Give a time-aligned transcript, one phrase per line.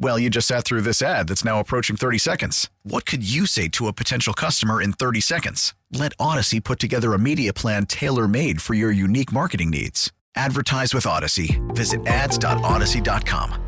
[0.00, 2.70] Well, you just sat through this ad that's now approaching 30 seconds.
[2.84, 5.74] What could you say to a potential customer in 30 seconds?
[5.92, 10.12] Let Odyssey put together a media plan tailor made for your unique marketing needs.
[10.36, 11.60] Advertise with Odyssey.
[11.70, 13.64] Visit ads.odyssey.com.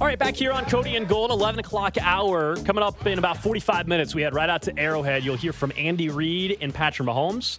[0.00, 2.56] All right, back here on Cody and Gold, 11 o'clock hour.
[2.58, 5.24] Coming up in about 45 minutes, we head right out to Arrowhead.
[5.24, 7.58] You'll hear from Andy Reid and Patrick Mahomes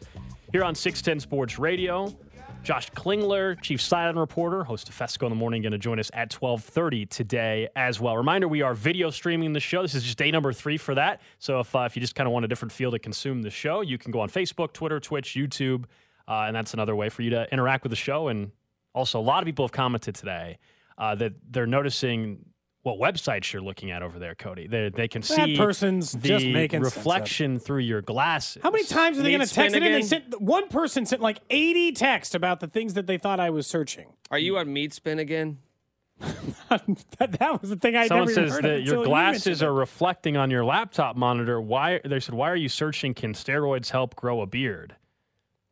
[0.52, 2.16] here on 610 Sports Radio.
[2.62, 6.12] Josh Klingler, chief sideline reporter, host of Fescoe in the morning, going to join us
[6.14, 8.18] at 12:30 today as well.
[8.18, 9.82] Reminder: we are video streaming the show.
[9.82, 11.22] This is just day number three for that.
[11.40, 13.50] So if uh, if you just kind of want a different feel to consume the
[13.50, 15.86] show, you can go on Facebook, Twitter, Twitch, YouTube,
[16.28, 18.28] uh, and that's another way for you to interact with the show.
[18.28, 18.52] And
[18.94, 20.60] also, a lot of people have commented today
[20.98, 22.46] uh, that they're noticing
[22.84, 24.68] what websites you're looking at over there, Cody.
[24.68, 28.64] They, they can That see person's the just making sense reflection through your glasses.
[28.64, 29.92] How many times are they going to text it in?
[29.92, 33.50] They sent one person sent like 80 texts about the things that they thought I
[33.50, 34.14] was searching.
[34.32, 35.60] Are you on meat spin again?
[36.20, 39.06] that, that was the thing I Someone never even says heard of that until your
[39.06, 41.62] glasses are reflecting on your laptop monitor.
[41.62, 42.02] Why?
[42.04, 43.14] They said, why are you searching?
[43.14, 44.96] Can steroids help grow a beard?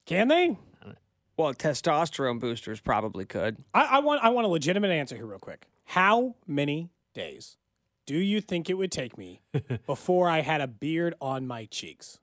[0.05, 0.58] Can they?
[1.36, 3.58] Well, testosterone boosters probably could.
[3.73, 5.67] I, I want I want a legitimate answer here, real quick.
[5.86, 7.57] How many days
[8.07, 9.41] do you think it would take me
[9.85, 12.19] before I had a beard on my cheeks?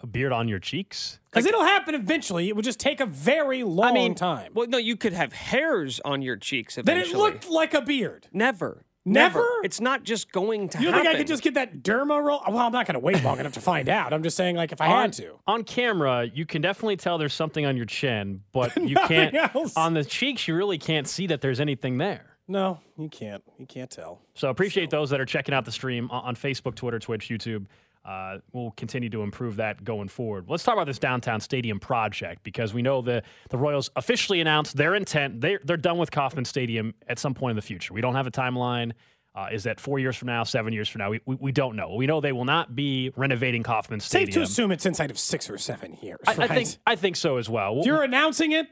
[0.00, 1.20] A beard on your cheeks?
[1.30, 2.48] Because it'll happen eventually.
[2.48, 4.52] It would just take a very long I mean, time.
[4.54, 8.26] Well, no, you could have hairs on your cheeks then it looked like a beard.
[8.32, 9.46] never, Never?
[9.64, 10.98] It's not just going to You happen.
[10.98, 12.42] You think I could just get that derma roll?
[12.46, 14.12] Well, I'm not going to wait long enough to find out.
[14.12, 15.38] I'm just saying, like, if I on, had to.
[15.46, 19.34] On camera, you can definitely tell there's something on your chin, but you can't.
[19.34, 19.76] else.
[19.76, 22.27] On the cheeks, you really can't see that there's anything there.
[22.48, 23.42] No, you can't.
[23.58, 24.22] You can't tell.
[24.34, 27.66] So appreciate those that are checking out the stream on Facebook, Twitter, Twitch, YouTube.
[28.04, 30.46] Uh, we'll continue to improve that going forward.
[30.48, 34.76] Let's talk about this downtown stadium project because we know the the Royals officially announced
[34.78, 35.42] their intent.
[35.42, 37.92] They're they're done with Kauffman Stadium at some point in the future.
[37.92, 38.92] We don't have a timeline.
[39.34, 41.10] Uh, is that four years from now, seven years from now?
[41.10, 41.94] We, we, we don't know.
[41.94, 44.32] We know they will not be renovating Kauffman Stadium.
[44.32, 46.18] Safe to assume it's inside of six or seven years.
[46.26, 47.80] I, I think I think so as well.
[47.80, 48.68] if you're announcing it,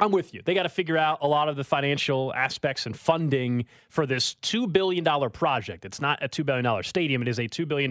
[0.00, 0.42] I'm with you.
[0.44, 4.36] They got to figure out a lot of the financial aspects and funding for this
[4.42, 5.84] $2 billion project.
[5.84, 7.90] It's not a $2 billion stadium, it is a $2 billion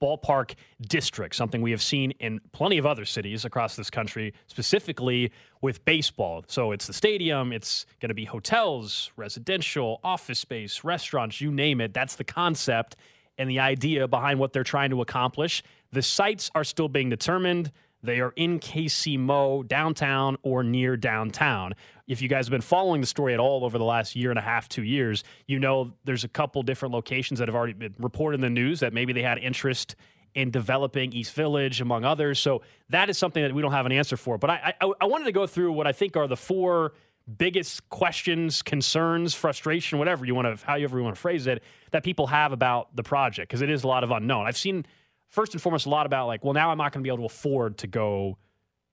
[0.00, 5.32] ballpark district, something we have seen in plenty of other cities across this country, specifically
[5.60, 6.44] with baseball.
[6.48, 11.80] So it's the stadium, it's going to be hotels, residential, office space, restaurants, you name
[11.80, 11.94] it.
[11.94, 12.96] That's the concept
[13.38, 15.62] and the idea behind what they're trying to accomplish.
[15.92, 17.70] The sites are still being determined.
[18.02, 21.74] They are in KC Mo, downtown or near downtown.
[22.06, 24.38] If you guys have been following the story at all over the last year and
[24.38, 27.94] a half, two years, you know there's a couple different locations that have already been
[27.98, 29.96] reported in the news that maybe they had interest
[30.34, 32.38] in developing East Village, among others.
[32.38, 34.38] So that is something that we don't have an answer for.
[34.38, 36.92] But I, I, I wanted to go through what I think are the four
[37.36, 42.02] biggest questions, concerns, frustration, whatever you want to, however you want to phrase it, that
[42.02, 44.46] people have about the project because it is a lot of unknown.
[44.46, 44.86] I've seen
[45.28, 47.28] first and foremost a lot about like, well, now I'm not going to be able
[47.28, 48.38] to afford to go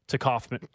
[0.07, 0.67] to Kauffman,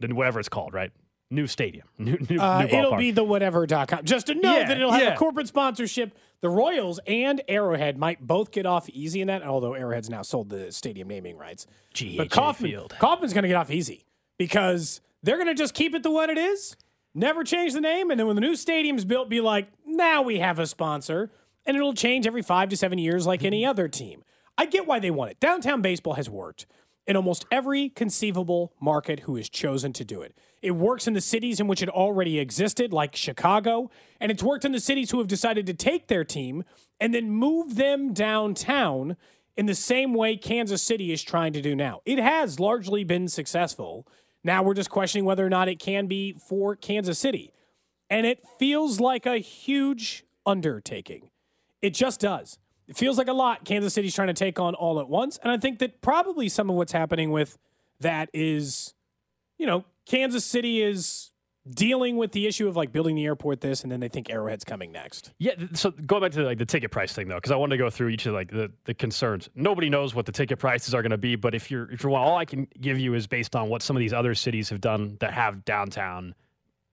[0.00, 0.90] whatever it's called, right?
[1.30, 4.04] New stadium, new, new, uh, new it'll be the whatever.com.
[4.04, 5.14] Just to know Yeah, that it'll have yeah.
[5.14, 6.16] a corporate sponsorship.
[6.40, 10.48] The Royals and Arrowhead might both get off easy in that, although Arrowhead's now sold
[10.48, 11.66] the stadium naming rights.
[11.94, 12.94] GEHA but Kauffman, Field.
[12.98, 14.06] Kauffman's going to get off easy
[14.38, 16.76] because they're going to just keep it the what it is,
[17.14, 20.38] never change the name, and then when the new stadium's built, be like, now we
[20.38, 21.30] have a sponsor,
[21.66, 23.70] and it'll change every five to seven years like any Mm-hmm.
[23.70, 24.22] other team.
[24.58, 25.40] I get why they want it.
[25.40, 26.66] Downtown baseball has worked
[27.06, 30.36] in almost every conceivable market who has chosen to do it.
[30.60, 33.90] It works in the cities in which it already existed, like Chicago,
[34.20, 36.64] and it's worked in the cities who have decided to take their team
[37.00, 39.16] and then move them downtown
[39.56, 42.00] in the same way Kansas City is trying to do now.
[42.04, 44.06] It has largely been successful.
[44.42, 47.52] Now we're just questioning whether or not it can be for Kansas City.
[48.10, 51.30] And it feels like a huge undertaking.
[51.80, 52.58] It just does.
[52.88, 55.38] It feels like a lot Kansas City's trying to take on all at once.
[55.42, 57.58] And I think that probably some of what's happening with
[58.00, 58.94] that is,
[59.58, 61.30] you know, Kansas City is
[61.68, 64.64] dealing with the issue of like building the airport this, and then they think Arrowhead's
[64.64, 65.32] coming next.
[65.38, 67.82] Yeah, so going back to like the ticket price thing though, because I wanted to
[67.82, 69.48] go through each of like the, the concerns.
[69.54, 72.12] Nobody knows what the ticket prices are going to be, but if you're if you're
[72.16, 74.80] all I can give you is based on what some of these other cities have
[74.80, 76.34] done that have downtown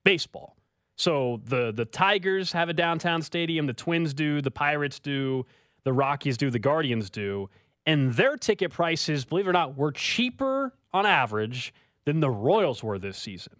[0.04, 0.56] baseball.
[0.96, 5.46] So the the Tigers have a downtown stadium, the Twins do, the Pirates do,
[5.86, 7.48] the Rockies do, the Guardians do,
[7.86, 11.72] and their ticket prices, believe it or not, were cheaper on average
[12.04, 13.52] than the Royals were this season.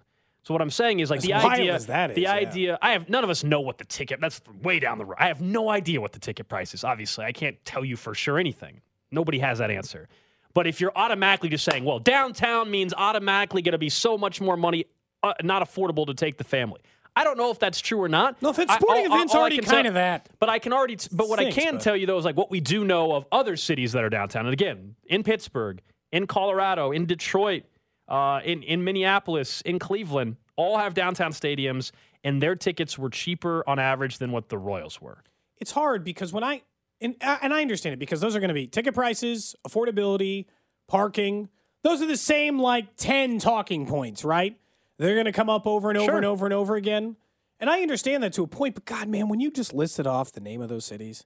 [0.43, 2.32] So what I'm saying is like As the idea, that the yeah.
[2.32, 2.78] idea.
[2.82, 4.20] I have none of us know what the ticket.
[4.20, 5.19] That's way down the road.
[5.20, 6.82] I have no idea what the ticket price is.
[6.82, 8.81] Obviously, I can't tell you for sure anything.
[9.12, 10.08] Nobody has that answer.
[10.52, 14.40] But if you're automatically just saying, well, downtown means automatically going to be so much
[14.40, 14.87] more money,
[15.22, 16.81] uh, not affordable to take the family.
[17.17, 18.41] I don't know if that's true or not.
[18.43, 20.29] No, if it's I- sporting all- all- events, all I already kind tell- of that.
[20.39, 20.97] But I can already.
[20.97, 23.27] T- but what I can tell you though is like what we do know of
[23.33, 24.47] other cities that are downtown.
[24.47, 25.81] And again, in Pittsburgh,
[26.13, 27.65] in Colorado, in Detroit,
[28.09, 31.91] uh, in in Minneapolis, in Cleveland, all have downtown stadiums,
[32.23, 35.23] and their tickets were cheaper on average than what the Royals were.
[35.59, 36.63] It's hard because when I
[37.01, 40.45] and and I understand it because those are going to be ticket prices, affordability,
[40.87, 41.49] parking.
[41.83, 44.59] Those are the same like ten talking points, right?
[44.98, 46.16] They're going to come up over and over Sure.
[46.16, 47.16] and over and over again.
[47.58, 50.32] And I understand that to a point, but God, man, when you just listed off
[50.32, 51.25] the name of those cities,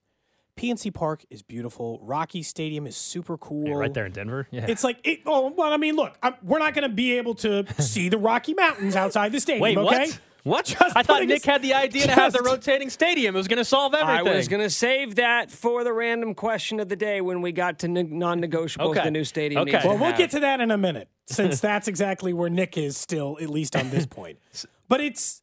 [0.57, 1.99] PNC Park is beautiful.
[2.03, 3.67] Rocky Stadium is super cool.
[3.67, 4.47] Yeah, right there in Denver.
[4.51, 4.67] Yeah.
[4.69, 7.35] It's like, it, oh, well, I mean, look, i we're not going to be able
[7.37, 9.63] to see the Rocky Mountains outside the stadium.
[9.63, 10.07] Wait, okay?
[10.07, 10.21] what?
[10.43, 10.65] What?
[10.81, 13.35] Just I thought Nick had the idea to have the rotating stadium.
[13.35, 14.29] It was going to solve everything.
[14.29, 17.53] I was going to save that for the random question of the day when we
[17.53, 18.91] got to ne- non-negotiables.
[18.91, 19.05] Okay.
[19.05, 19.63] The new stadium.
[19.63, 19.81] Okay.
[19.85, 20.19] Well, we'll have.
[20.19, 23.77] get to that in a minute, since that's exactly where Nick is still, at least
[23.77, 24.39] on this point.
[24.89, 25.43] But it's,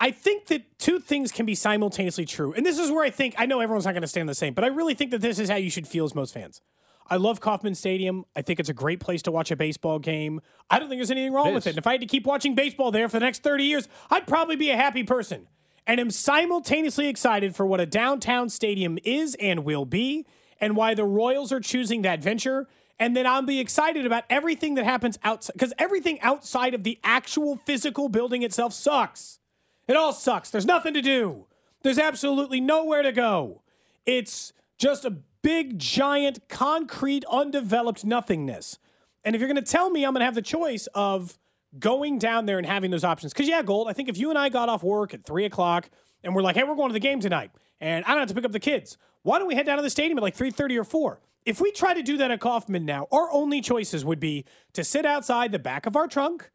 [0.00, 2.52] I think that two things can be simultaneously true.
[2.52, 4.52] And this is where I think, I know everyone's not going to stand the same,
[4.52, 6.60] but I really think that this is how you should feel as most fans.
[7.08, 8.24] I love Kauffman Stadium.
[8.34, 10.40] I think it's a great place to watch a baseball game.
[10.68, 11.70] I don't think there's anything wrong It with it.
[11.70, 14.26] And if I had to keep watching baseball there for the next 30 years, I'd
[14.26, 15.46] probably be a happy person.
[15.86, 20.26] And am simultaneously excited for what a downtown stadium is and will be,
[20.60, 22.68] and why the Royals are choosing that venture.
[23.02, 27.00] And then I'll be excited about everything that happens outside, because everything outside of the
[27.02, 29.40] actual physical building itself sucks.
[29.88, 30.50] It all sucks.
[30.50, 31.46] There's nothing to do.
[31.82, 33.62] There's absolutely nowhere to go.
[34.06, 38.78] It's just a big, giant, concrete, undeveloped nothingness.
[39.24, 41.36] And if you're going to tell me I'm going to have the choice of
[41.80, 44.38] going down there and having those options, because yeah, Gold, I think if you and
[44.38, 45.90] I got off work at three o'clock
[46.22, 47.50] and we're like, hey, we're going to the game tonight,
[47.80, 49.82] and I don't have to pick up the kids, why don't we head down to
[49.82, 51.20] the stadium at like 3:30 or 4?
[51.44, 54.44] If we try to do that at Kauffman now, our only choices would be
[54.74, 56.50] to sit outside the back of our trunk,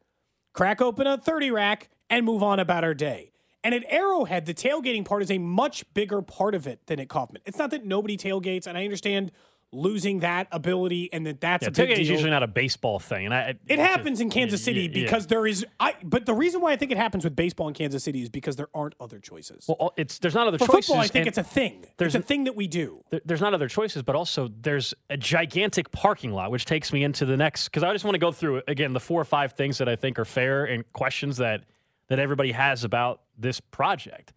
[0.54, 3.32] crack open a 30 rack, and move on about our day.
[3.62, 7.08] And at Arrowhead, the tailgating part is a much bigger part of it than at
[7.08, 7.42] Kauffman.
[7.44, 9.30] It's not that nobody tailgates, and I understand
[9.72, 12.00] losing that ability and that that's Yeah, a big deal.
[12.00, 15.04] is usually not a baseball thing, and I, It happens in Kansas yeah, City yeah.
[15.04, 17.74] because there is I but the reason why I think it happens with baseball in
[17.74, 19.66] Kansas City is because there aren't other choices.
[19.68, 20.86] well, it's there's not other For choices.
[20.86, 21.84] football, I think it's a thing.
[21.98, 23.04] there's It's a thing that we do.
[23.10, 27.04] there- there's not other choices, but also there's a gigantic parking lot, which takes me
[27.04, 29.52] into the next because I just want to go through again the four or five
[29.52, 31.64] things that I think are fair and questions that
[32.08, 34.32] that everybody has about this project.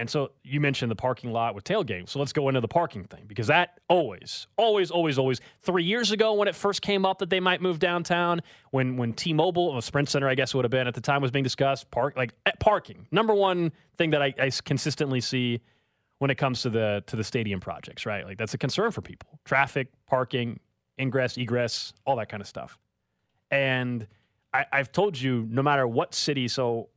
[0.00, 2.08] And so you mentioned the parking lot with tailgating.
[2.08, 5.42] So let's go into the parking thing because that always, always, always, always.
[5.60, 9.12] Three years ago, when it first came up that they might move downtown, when when
[9.12, 11.42] T-Mobile, or Sprint Center, I guess it would have been at the time, was being
[11.42, 11.90] discussed.
[11.90, 15.60] Park like eh, parking, number one thing that I consistently see
[16.16, 18.24] when it comes to the to the stadium projects, right?
[18.24, 19.38] Like that's a concern for people.
[19.44, 20.60] Traffic, parking,
[20.98, 22.78] ingress, egress, all that kind of stuff.
[23.50, 24.06] And
[24.54, 26.88] I, I've told you, no matter what city, so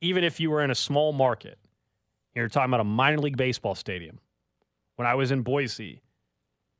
[0.00, 1.58] even if you were in a small market,
[2.34, 4.20] you're talking about a minor league baseball stadium.
[4.96, 6.02] When I was in Boise,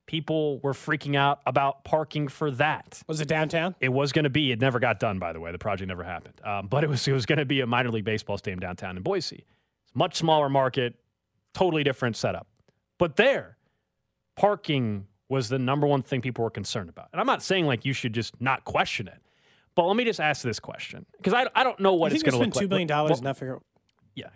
[0.06, 3.02] people were freaking out about parking for that.
[3.08, 3.74] Was it downtown?
[3.80, 4.52] It was going to be.
[4.52, 5.52] It never got done, by the way.
[5.52, 6.40] The project never happened.
[6.44, 7.06] Um, but it was.
[7.08, 9.44] It was going to be a minor league baseball stadium downtown in Boise.
[9.84, 10.94] It's a much smaller market,
[11.54, 12.46] totally different setup.
[12.98, 13.56] But there,
[14.36, 17.08] parking was the number one thing people were concerned about.
[17.12, 19.20] And I'm not saying like you should just not question it.
[19.74, 22.34] But let me just ask this question because I, I don't know what it's going
[22.34, 22.94] to look two billion like.
[22.94, 23.64] dollars Well, and not figure out
[24.14, 24.28] yeah,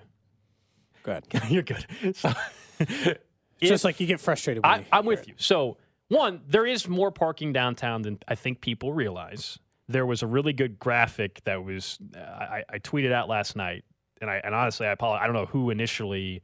[1.08, 1.50] Go ahead.
[1.50, 1.86] you're good.
[2.14, 2.32] So,
[3.60, 5.28] It's just like you get frustrated I, I'm with it.
[5.28, 5.34] you.
[5.36, 9.58] So, one, there is more parking downtown than I think people realize.
[9.88, 13.84] There was a really good graphic that was uh, I, I tweeted out last night,
[14.20, 15.24] and I and honestly, I apologize.
[15.24, 16.42] I don't know who initially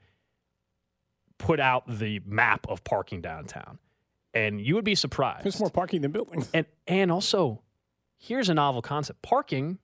[1.38, 3.78] put out the map of parking downtown,
[4.32, 5.44] and you would be surprised.
[5.44, 6.48] There's more parking than buildings.
[6.52, 7.62] And and also,
[8.18, 9.78] here's a novel concept: parking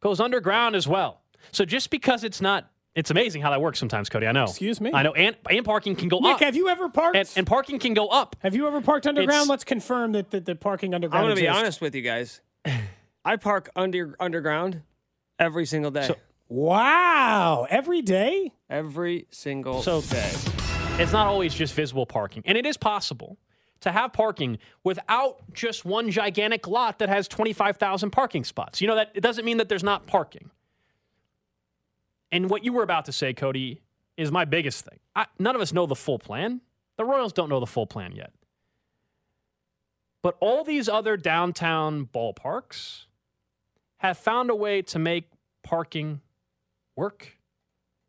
[0.00, 1.22] goes underground as well.
[1.52, 4.26] So just because it's not, it's amazing how that works sometimes, Cody.
[4.26, 4.44] I know.
[4.44, 4.90] Excuse me?
[4.92, 6.40] I know, and and parking can go Nick, up.
[6.40, 7.16] have you ever parked?
[7.16, 8.36] and, and parking can go up.
[8.40, 9.30] have you ever parked underground?
[9.44, 11.24] It's- Let's confirm that the, the parking underground.
[11.24, 11.62] I'm going to be exists.
[11.62, 12.40] honest with you guys.
[13.24, 14.82] I park under underground
[15.38, 16.06] Every single day.
[16.08, 16.16] So-
[16.48, 17.66] Wow.
[17.70, 18.52] Every day?
[18.68, 20.30] Every single So- day.
[21.00, 22.42] It's not always just visible parking.
[22.44, 23.38] And it is possible
[23.80, 28.80] to have parking without just one gigantic lot that has 25,000 parking spots.
[28.80, 30.50] You know that it doesn't mean that there's not parking.
[32.30, 33.80] And what you were about to say, Cody,
[34.16, 34.98] is my biggest thing.
[35.14, 36.60] I, none of us know the full plan.
[36.96, 38.32] The Royals don't know the full plan yet.
[40.22, 43.04] But all these other downtown ballparks
[43.98, 45.30] have found a way to make
[45.62, 46.20] parking
[46.96, 47.36] work.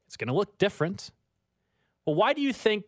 [0.07, 1.11] It's going to look different.
[2.05, 2.85] Well, why do you think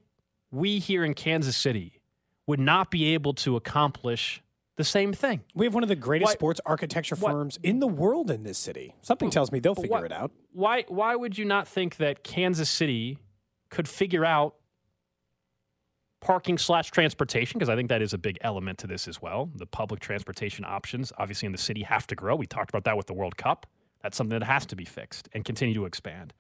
[0.51, 2.01] we here in Kansas City
[2.47, 4.41] would not be able to accomplish
[4.81, 5.41] the same thing?
[5.53, 8.43] We have one of the greatest Why- sports architecture What- firms in the world in
[8.43, 8.95] this city.
[9.01, 10.31] Something tells me they'll figure why- it out.
[10.53, 13.17] Why why would you not think that Kansas City
[13.69, 14.55] could figure out
[16.19, 17.57] parking slash transportation?
[17.57, 19.49] Because I think that is a big element to this as well.
[19.55, 22.35] The public transportation options, obviously in the city, have to grow.
[22.35, 23.65] We talked about that with the World Cup.
[24.01, 26.33] That's something that has to be fixed and continue to expand.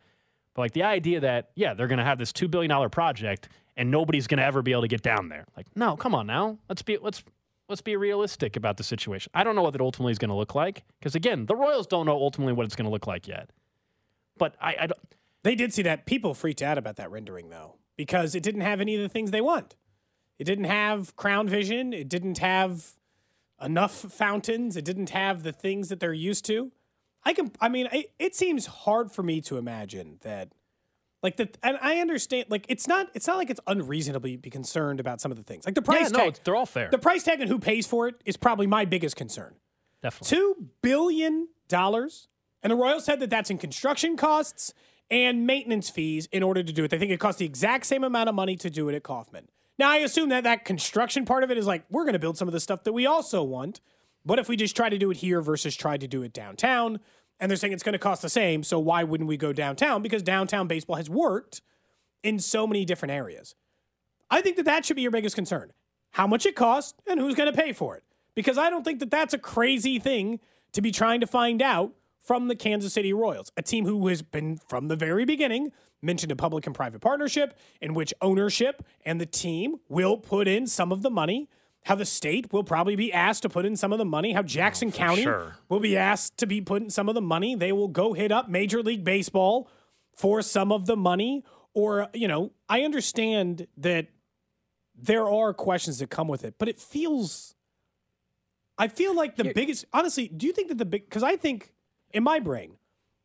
[0.53, 3.89] But like the idea that, yeah, they're gonna have this two billion dollar project and
[3.89, 5.45] nobody's gonna ever be able to get down there.
[5.55, 6.57] Like, no, come on now.
[6.67, 7.23] Let's be let's
[7.71, 9.31] let's be realistic about the situation.
[9.33, 10.83] I don't know what it ultimately is gonna look like.
[10.99, 13.49] Because again, the Royals don't know ultimately what it's gonna look like yet.
[14.37, 14.99] But I, I don't
[15.43, 16.05] They did see that.
[16.05, 19.31] People freaked out about that rendering, though, because it didn't have any of the things
[19.31, 19.75] they want.
[20.37, 21.93] It didn't have crown vision.
[21.93, 22.93] It didn't have
[23.61, 24.75] enough fountains.
[24.75, 26.71] It didn't have the things that they're used to.
[27.23, 27.51] I can.
[27.61, 27.87] I mean,
[28.17, 30.49] it seems hard for me to imagine that,
[31.23, 31.49] like the.
[31.63, 32.45] And I understand.
[32.49, 33.07] Like it's not.
[33.13, 35.65] It's not like it's unreasonably be concerned about some of the things.
[35.65, 36.27] Like the price yeah, no, tag.
[36.29, 36.89] it's- they're all fair.
[36.89, 39.55] the price tag and who pays for it is probably my biggest concern.
[40.01, 40.35] Definitely.
[40.37, 42.27] Two billion dollars,
[42.63, 44.73] and the Royals said that that's in construction costs
[45.09, 46.89] and maintenance fees in order to do it.
[46.91, 49.47] They think it costs the exact same amount of money to do it at Kauffman.
[49.77, 52.37] Now, I assume that that construction part of it is like we're going to build
[52.37, 53.81] some of the stuff that we also want.
[54.23, 56.99] What if we just try to do it here versus try to do it downtown?
[57.41, 58.63] And they're saying it's going to cost the same.
[58.63, 60.01] So why wouldn't we go downtown?
[60.01, 61.61] Because downtown baseball has worked
[62.23, 63.55] in so many different areas.
[64.29, 65.73] I think that that should be your biggest concern.
[66.11, 68.03] How much it costs and who's going to pay for it.
[68.35, 70.39] Because I don't think that that's a crazy thing
[70.71, 74.21] to be trying to find out from the Kansas City Royals, a team who has
[74.21, 75.71] been from the very beginning
[76.01, 80.67] mentioned a public and private partnership in which ownership and the team will put in
[80.67, 81.49] some of the money.
[81.83, 84.33] How the state will probably be asked to put in some of the money.
[84.33, 85.55] How Jackson oh, County sure.
[85.67, 87.55] will be asked to be putting some of the money.
[87.55, 89.67] They will go hit up Major League Baseball
[90.15, 91.43] for some of the money.
[91.73, 94.07] Or, you know, I understand that
[94.95, 97.55] there are questions that come with it, but it feels.
[98.77, 99.85] I feel like the biggest.
[99.91, 101.05] Honestly, do you think that the big.
[101.05, 101.73] Because I think
[102.13, 102.77] in my brain,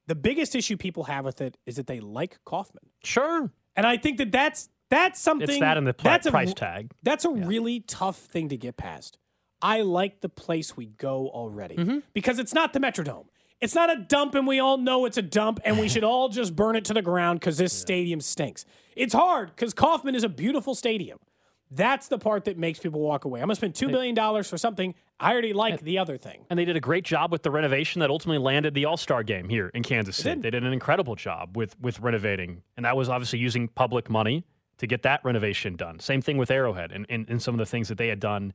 [0.07, 2.85] the biggest issue people have with it is that they like Kauffman.
[3.03, 3.51] Sure.
[3.75, 5.49] And I think that that's that's something.
[5.49, 6.93] It's that and the pla- that's a- price tag.
[7.03, 9.19] That's a really tough thing to get past.
[9.63, 11.99] I like the place we go already Mm-hmm.
[12.13, 13.27] because it's not the Metrodome.
[13.59, 16.29] It's not a dump, and we all know it's a dump, and we should all
[16.29, 18.67] just burn it to the ground because this stadium stinks.
[18.95, 21.19] It's hard because Kauffman is a beautiful stadium.
[21.71, 23.41] That's the part that makes people walk away.
[23.41, 26.45] I'm gonna spend two billion dollars for something I already like the other thing.
[26.49, 29.25] And they did a great job with the renovation that ultimately landed the All Star
[29.25, 30.37] game here in Kansas City.
[30.37, 30.43] did.
[30.45, 34.45] They did an incredible job with with renovating, and that was obviously using public money
[34.79, 35.99] to get that renovation done.
[36.01, 38.53] Same thing with Arrowhead and, and, and some of the things that they had done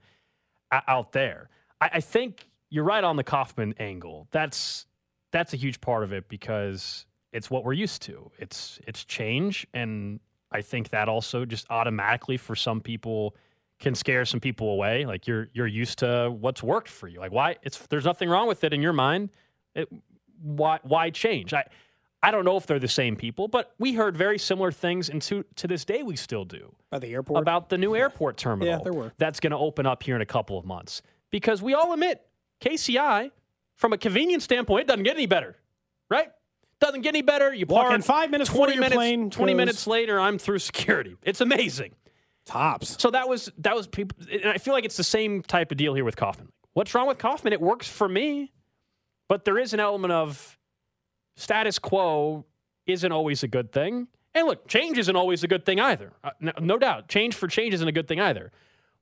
[0.72, 1.50] out there.
[1.80, 4.28] I, I think you're right on the Kauffman angle.
[4.32, 4.86] That's
[5.32, 8.32] that's a huge part of it because it's what we're used to.
[8.38, 10.20] It's it's change, and
[10.52, 13.36] I think that also just automatically for some people
[13.80, 15.06] can scare some people away.
[15.06, 17.20] Like you're you're used to what's worked for you.
[17.20, 19.30] Like why it's there's nothing wrong with it in your mind.
[19.76, 19.90] It,
[20.42, 21.54] why why change?
[21.54, 21.66] I
[22.24, 25.22] I don't know if they're the same people, but we heard very similar things, and
[25.24, 28.68] to to this day we still do By the airport, about the new airport terminal
[28.68, 29.12] Yeah, there were.
[29.18, 31.02] that's going to open up here in a couple of months.
[31.32, 32.22] Because we all admit
[32.62, 33.32] KCI,
[33.76, 35.56] from a convenience standpoint, it doesn't get any better,
[36.10, 36.30] right?
[36.80, 37.54] Doesn't get any better.
[37.54, 40.38] You park in five minutes before 20 your minutes, plane 20 goes- minutes later, I'm
[40.38, 41.16] through security.
[41.24, 41.94] It's amazing.
[42.46, 42.98] tops.
[43.00, 45.78] So that was that was people, and I feel like it's the same type of
[45.78, 46.52] deal here with Kauffman.
[46.74, 47.54] What's wrong with Kauffman?
[47.54, 48.52] It works for me,
[49.30, 50.58] but there is an element of
[51.36, 52.46] status quo
[52.86, 54.08] isn't always a good thing.
[54.34, 56.14] And look, change isn't always a good thing either.
[56.24, 58.52] Uh, no, no doubt, change for change isn't a good thing either.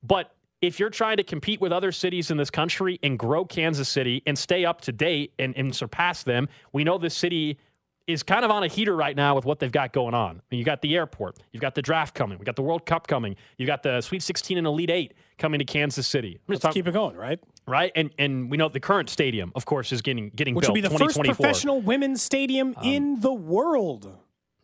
[0.02, 3.88] But if you're trying to compete with other cities in this country and grow Kansas
[3.88, 7.58] City and stay up to date and, and surpass them, we know this city
[8.06, 10.30] is kind of on a heater right now with what they've got going on.
[10.38, 12.84] I mean, you got the airport, you've got the draft coming, we got the World
[12.84, 16.38] Cup coming, you got the Sweet 16 and Elite Eight coming to Kansas City.
[16.48, 17.38] Let's talking- keep it going, right?
[17.70, 17.92] Right?
[17.94, 20.70] And and we know the current stadium, of course, is getting getting Which built.
[20.70, 21.34] will be the first 2024.
[21.36, 24.12] professional women's stadium Um, in the world.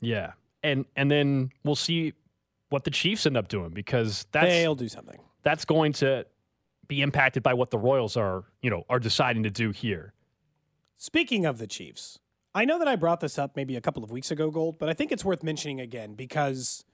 [0.00, 0.32] Yeah,
[0.62, 2.12] and and then we'll see
[2.68, 5.18] what the Chiefs end up doing because that's They'll do something.
[5.42, 6.26] that's going to
[6.88, 10.12] be impacted by what the Royals are you know are deciding to do here.
[10.96, 12.18] Speaking of the Chiefs,
[12.54, 14.88] I know that I brought this up maybe a couple of weeks ago, Gold, but
[14.88, 16.84] I think it's worth mentioning again because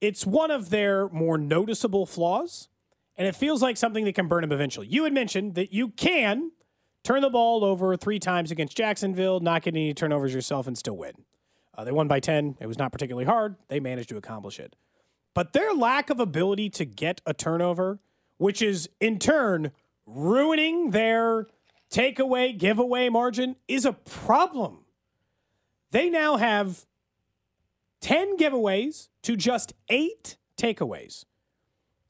[0.00, 2.69] it's one of their more noticeable flaws,
[3.20, 4.86] and it feels like something that can burn them eventually.
[4.86, 6.52] You had mentioned that you can
[7.04, 10.96] turn the ball over three times against Jacksonville, not get any turnovers yourself, and still
[10.96, 11.12] win.
[11.76, 12.56] Uh, they won by 10.
[12.60, 13.56] It was not particularly hard.
[13.68, 14.74] They managed to accomplish it.
[15.34, 17.98] But their lack of ability to get a turnover,
[18.38, 19.72] which is in turn
[20.06, 21.46] ruining their
[21.92, 24.78] takeaway, giveaway margin, is a problem.
[25.90, 26.86] They now have
[28.00, 31.26] 10 giveaways to just eight takeaways.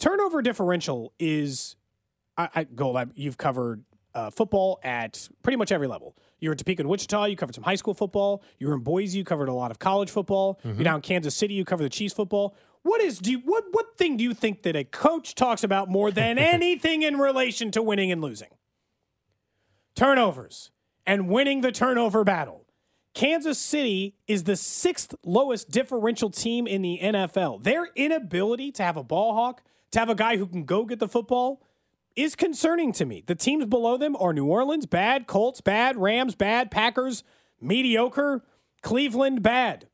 [0.00, 1.76] Turnover differential is,
[2.37, 6.16] I, I Gold, I, you've covered uh, football at pretty much every level.
[6.40, 8.42] You were in Topeka and Wichita, you covered some high school football.
[8.59, 10.59] You were in Boise, you covered a lot of college football.
[10.64, 12.57] You're down in Kansas City, you cover the Chiefs football.
[12.83, 15.90] What is do you, what what thing do you think that a coach talks about
[15.90, 18.49] more than anything in relation to winning and losing?
[19.95, 20.71] Turnovers
[21.07, 22.64] and winning the turnover battle.
[23.12, 27.62] Kansas City is the sixth lowest differential team in the NFL.
[27.64, 30.99] Their inability to have a ball hawk, to have a guy who can go get
[30.99, 31.62] the football,
[32.16, 33.23] is concerning to me.
[33.26, 37.25] The teams below them are New Orleans, bad, Colts, bad, Rams, bad, Packers,
[37.61, 38.44] mediocre,
[38.82, 39.88] Cleveland, bad.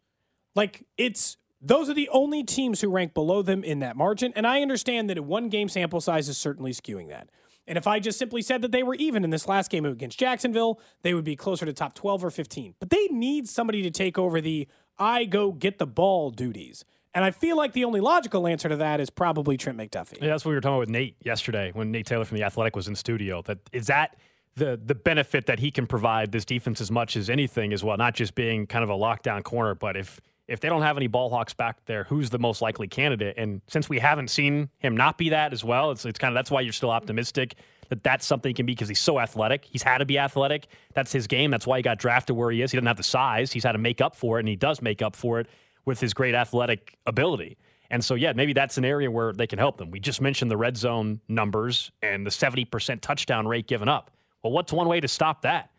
[0.54, 4.32] Like, it's those are the only teams who rank below them in that margin.
[4.36, 7.28] And I understand that a one game sample size is certainly skewing that.
[7.66, 10.18] And if I just simply said that they were even in this last game against
[10.18, 12.74] Jacksonville, they would be closer to top 12 or 15.
[12.78, 16.84] But they need somebody to take over the I go get the ball duties.
[17.16, 20.20] And I feel like the only logical answer to that is probably Trent McDuffie.
[20.20, 22.44] Yeah, that's what we were talking about with Nate yesterday when Nate Taylor from the
[22.44, 23.40] Athletic was in studio.
[23.40, 24.18] That is that
[24.54, 27.96] the the benefit that he can provide this defense as much as anything as well,
[27.96, 31.06] not just being kind of a lockdown corner, but if if they don't have any
[31.06, 33.36] ball hawks back there, who's the most likely candidate?
[33.38, 36.34] And since we haven't seen him not be that as well, it's it's kind of
[36.34, 37.54] that's why you're still optimistic
[37.88, 39.64] that that's something he can be because he's so athletic.
[39.64, 40.66] He's had to be athletic.
[40.92, 41.50] That's his game.
[41.50, 42.72] That's why he got drafted where he is.
[42.72, 43.52] He doesn't have the size.
[43.52, 45.46] He's had to make up for it, and he does make up for it
[45.86, 47.56] with his great athletic ability.
[47.90, 49.90] And so, yeah, maybe that's an area where they can help them.
[49.90, 54.10] We just mentioned the red zone numbers and the 70% touchdown rate given up.
[54.42, 55.70] Well, what's one way to stop that?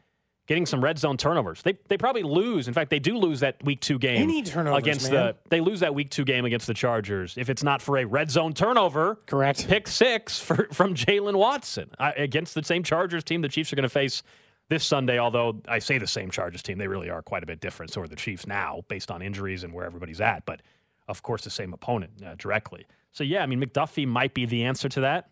[0.48, 1.62] Getting some red zone turnovers.
[1.62, 2.70] They, they probably lose.
[2.70, 5.26] In fact, they do lose that week two game Any turnovers, against man.
[5.26, 5.36] the.
[5.50, 8.32] They lose that week two game against the Chargers if it's not for a red
[8.32, 9.16] zone turnover.
[9.26, 9.68] Correct.
[9.68, 13.76] Pick six for, from Jaylen Watson uh, against the same Chargers team the Chiefs are
[13.76, 14.24] going to face
[14.70, 15.18] this Sunday.
[15.20, 17.92] Although I say the same Chargers team, they really are quite a bit different.
[17.94, 20.46] So are the Chiefs now, based on injuries and where everybody's at.
[20.46, 20.62] But
[21.08, 22.86] of course, the same opponent uh, directly.
[23.12, 25.30] So yeah, I mean McDuffie might be the answer to that.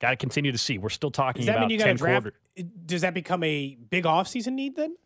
[0.00, 0.78] Got to continue to see.
[0.78, 2.22] We're still talking Does that about mean you got to 10 draft?
[2.24, 2.68] quarter.
[2.86, 4.96] Does that become a big offseason need then?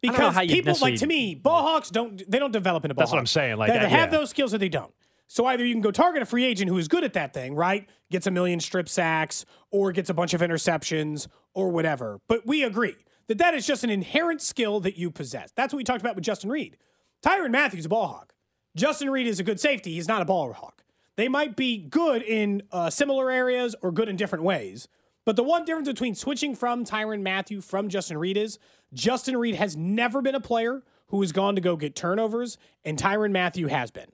[0.00, 3.18] Because people like to me, ball hawks don't they don't develop into ball That's what
[3.18, 4.18] I'm saying, like they that- have yeah.
[4.18, 4.92] those skills or they don't.
[5.32, 7.54] So either you can go target a free agent who is good at that thing,
[7.54, 7.88] right?
[8.10, 12.18] Gets a million strip sacks or gets a bunch of interceptions or whatever.
[12.26, 12.96] But we agree
[13.28, 15.52] that that is just an inherent skill that you possess.
[15.54, 16.78] That's what we talked about with Justin Reid.
[17.24, 18.34] Tyrann Mathieu's a ball hawk.
[18.74, 19.94] Justin Reid is a good safety.
[19.94, 20.82] He's not a ball hawk.
[21.14, 24.88] They might be good in uh, similar areas or good in different ways.
[25.24, 28.58] But the one difference between switching from Tyrann Mathieu from Justin Reid is
[28.92, 32.98] Justin Reid has never been a player who has gone to go get turnovers, and
[32.98, 34.10] Tyrann Mathieu has been.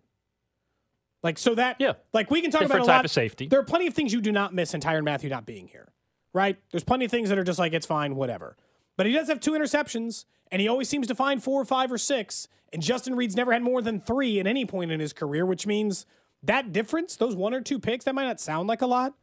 [1.22, 1.94] Like so that Yeah.
[2.12, 3.46] like we can talk Different about a type lot of safety.
[3.48, 5.88] There are plenty of things you do not miss in Tyrann Mathieu not being here.
[6.32, 6.58] Right?
[6.70, 8.56] There's plenty of things that are just like it's fine, whatever.
[8.96, 11.90] But he does have two interceptions, and he always seems to find four, or five,
[11.92, 12.48] or six.
[12.72, 15.66] And Justin Reid's never had more than three at any point in his career, which
[15.66, 16.04] means
[16.42, 19.14] that difference, those one or two picks, that might not sound like a lot,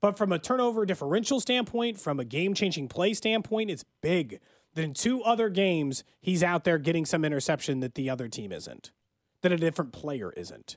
[0.00, 4.40] but from a turnover differential standpoint, from a game changing play standpoint, it's big.
[4.74, 8.90] Then two other games, he's out there getting some interception that the other team isn't,
[9.42, 10.76] that a different player isn't.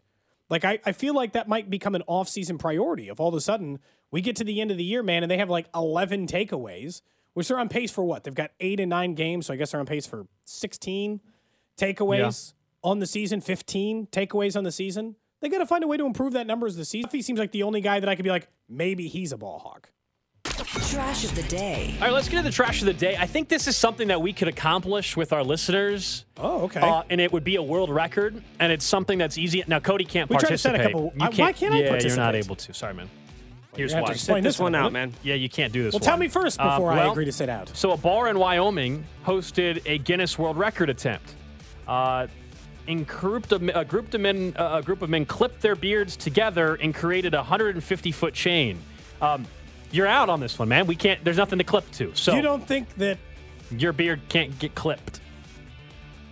[0.50, 3.10] Like I, I feel like that might become an off-season priority.
[3.10, 3.80] If all of a sudden
[4.12, 7.02] we get to the end of the year, man, and they have like eleven takeaways,
[7.34, 8.24] which they're on pace for what?
[8.24, 11.22] They've got eight and nine games, so I guess they're on pace for sixteen
[11.78, 12.54] takeaways
[12.84, 15.16] on the season, fifteen takeaways on the season.
[15.42, 17.10] They got to find a way to improve that number as the season.
[17.12, 19.60] He seems like the only guy that I could be like, maybe he's a ball
[19.60, 19.90] hawk.
[20.64, 21.94] Trash of the day.
[22.00, 23.18] All right, let's get to the trash of the day.
[23.18, 26.24] I think this is something that we could accomplish with our listeners.
[26.38, 26.80] Oh, okay.
[26.80, 29.64] Uh, and it would be a world record, and it's something that's easy.
[29.68, 30.94] Now, Cody can't We tried to set a participate.
[30.94, 32.74] couple- You I- why can't I yeah, you're not able to.
[32.74, 33.10] Sorry, man.
[33.76, 34.14] Here's You have to why.
[34.14, 35.14] explain This this one one, out, man.
[35.24, 35.92] Yeah, you can't do this.
[35.94, 36.06] Well, one.
[36.08, 37.70] tell me first Uh, before I well, agree to sit out.
[37.76, 41.34] So, a bar in Wyoming hosted a Guinness World Record attempt.
[41.86, 42.28] Uh,
[42.88, 46.16] in grouped of, a group of men, uh, a group of men clipped their beards
[46.16, 48.80] together and created a 150 foot chain.
[49.22, 49.46] Um,
[49.92, 50.88] you're out on this one, man.
[50.88, 51.24] We can't.
[51.24, 52.14] There's nothing to clip to.
[52.16, 53.18] So you don't think that?
[53.72, 55.22] your beard can't get clipped.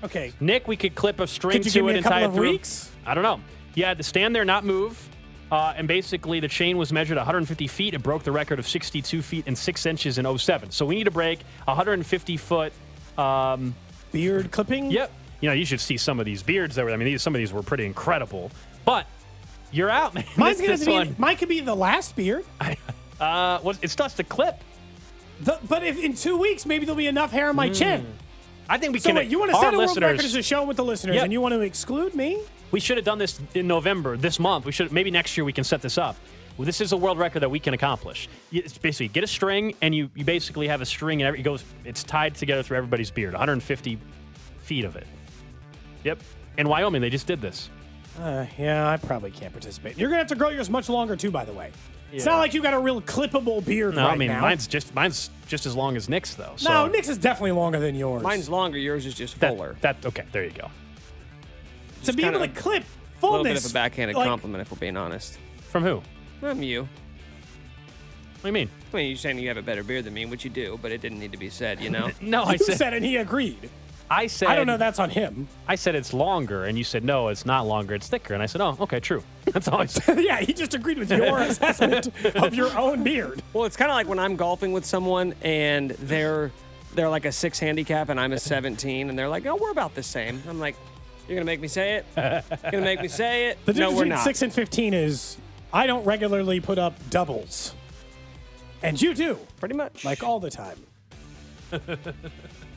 [0.04, 2.06] Okay, Nick, we could clip a string Could you to give me it a and
[2.06, 2.50] tie couple it of through.
[2.52, 2.92] weeks?
[3.06, 3.40] I don't know.
[3.76, 5.10] You had to stand there, not move.
[5.52, 7.94] Uh, and basically, the chain was measured 150 feet.
[7.94, 10.72] It broke the record of 62 feet and 6 inches in 07.
[10.72, 12.74] So we need to break 150 foot
[13.18, 13.74] um,
[14.12, 14.92] beard clipping.
[14.92, 15.12] Yep.
[15.42, 16.92] You know, you should see some of these beards that were.
[16.92, 18.52] I mean, these, some of these were pretty incredible.
[18.86, 19.06] But
[19.72, 20.26] you're out, man.
[20.38, 20.92] Mine's This- gonna this be.
[20.94, 22.46] one- Mine could be the last beard.
[23.24, 24.62] Uh, starts to clip.
[25.42, 28.06] The, but if in two weeks maybe there'll be enough hair on my chin.
[28.70, 29.18] I think we So can.
[29.18, 31.24] wait, you want to set a world record as a show with the listeners, Yep.
[31.26, 32.40] and you want to exclude me?
[32.72, 34.66] We should have done this in November, this month.
[34.66, 36.16] We should maybe next year we can set this up.
[36.58, 38.30] Well, this is a world record that we can accomplish.
[38.52, 41.44] It's basically get a string, and you, you basically have a string, and every, it
[41.44, 41.64] goes.
[41.84, 43.34] It's tied together through everybody's beard.
[43.34, 43.98] 150
[44.60, 45.08] feet of it.
[46.04, 46.20] Yep.
[46.58, 47.70] In Wyoming, they just did this.
[48.20, 49.98] Uh, yeah, I probably can't participate.
[49.98, 51.72] You're gonna have to grow yours much longer too, by the way.
[52.14, 52.34] It's Yeah.
[52.34, 54.42] not like you got a real clippable beard No, right I mean now.
[54.42, 56.54] mine's just mine's just as long as Nick's though.
[56.58, 58.22] So no, Nick's is definitely longer than yours.
[58.22, 58.78] Mine's longer.
[58.78, 59.76] Yours is just fuller.
[59.82, 60.24] that okay.
[60.32, 60.70] There you go.
[62.04, 63.38] to be able to kinda clip a fullness.
[63.40, 65.40] little bit of a backhanded like, compliment, if we're being honest.
[65.70, 66.04] From who?
[66.40, 66.82] From you.
[66.82, 66.90] What
[68.44, 68.70] do you mean?
[68.94, 70.92] I mean, you're saying you have a better beard than me, which you do, but
[70.92, 72.12] it didn't need to be said, you know?
[72.22, 73.70] No, I said, said and he agreed.
[74.16, 74.78] I said I don't know.
[74.78, 75.48] That's on him.
[75.68, 78.46] I said it's longer, and you said no, it's not longer, it's thicker, and I
[78.46, 79.24] said oh, okay, true.
[79.46, 80.20] That's all I said.
[80.24, 83.42] yeah, he just agreed with your assessment of your own beard.
[83.54, 86.52] well, it's kind of like when I'm golfing with someone and they're
[86.94, 89.96] they're like a six handicap and I'm a 17, and they're like, "Oh, we're about
[89.96, 90.76] the same." I'm like,
[91.28, 92.06] "You're gonna make me say it?
[92.16, 94.24] You're gonna make me say it?" The no, difference we're between not.
[94.24, 95.38] six and fifteen is
[95.74, 97.74] I don't regularly put up doubles,
[98.84, 100.06] and you do, Pretty much.
[100.06, 100.78] like all the time.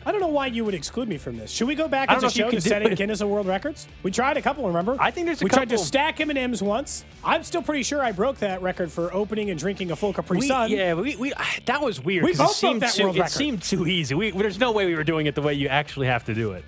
[0.07, 1.51] I don't know why you would exclude me from this.
[1.51, 2.97] Should we go back I as don't a show to setting it.
[2.97, 3.89] Guinness of World Records?
[4.05, 4.97] We tried a couple, remember?
[5.01, 5.63] I think there's a couple.
[5.63, 7.05] we tried to stack M and M's once.
[7.25, 10.39] I'm still pretty sure I broke that record for opening and drinking a full Capri
[10.39, 10.71] We, Sun.
[10.71, 11.33] yeah, we, we
[11.65, 12.23] that was weird.
[12.25, 14.15] We both it seemed broke that too, world It seemed too easy.
[14.15, 16.53] We, there's no way we were doing it the way you actually have to do
[16.53, 16.65] it.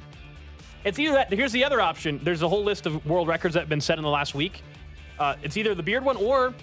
[0.85, 1.33] It's either that.
[1.33, 2.21] Here's the other option.
[2.25, 4.63] There's a whole list of world records that have been set in the last week.
[5.17, 6.55] Uh, it's either the beard one or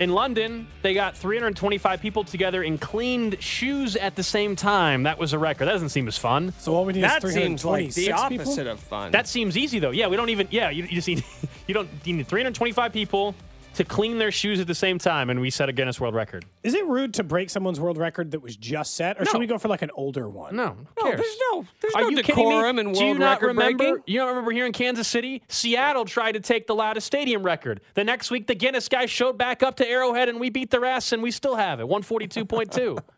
[0.00, 5.04] in London they got 325 people together and cleaned shoes at the same time.
[5.04, 5.66] That was a record.
[5.66, 6.52] That doesn't seem as fun.
[6.58, 8.72] So all we need that is seems like the 326 opposite people?
[8.72, 9.12] of fun.
[9.12, 9.90] That seems easy though.
[9.90, 10.48] Yeah, we don't even.
[10.50, 11.24] Yeah, you, you just need
[11.66, 13.34] you don't you need 325 people
[13.74, 16.44] to clean their shoes at the same time, and we set a Guinness World Record.
[16.62, 19.30] Is it rude to break someone's world record that was just set, or No.
[19.32, 20.56] should we go for like an older one?
[20.56, 21.20] No, No, cares?
[21.20, 23.78] there's no, there's Are no you decorum and Do you world not record remember?
[23.84, 24.02] breaking.
[24.06, 27.80] You don't remember here in Kansas City, Seattle tried to take the loudest stadium record.
[27.94, 30.84] The next week, the Guinness guy showed back up to Arrowhead, and we beat their
[30.84, 32.98] ass, and we still have it, 142.2.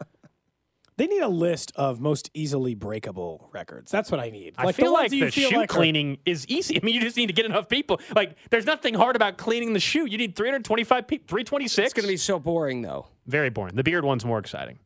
[0.98, 3.90] They need a list of most easily breakable records.
[3.90, 4.54] That's what I need.
[4.56, 6.76] I the feel ones like you the feel shoe like are- cleaning is easy.
[6.82, 8.00] I mean, you just need to get enough people.
[8.14, 10.06] Like, there's nothing hard about cleaning the shoe.
[10.06, 11.84] You need 325 people, 326.
[11.86, 13.08] it's going to be so boring, though.
[13.26, 13.74] very boring.
[13.76, 14.78] The beard one's more exciting.